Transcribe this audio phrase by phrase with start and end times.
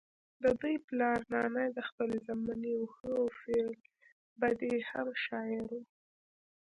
[0.41, 5.81] ددوي پلار نانے د خپلې زمانې يو ښۀ او في البديهه شاعر وو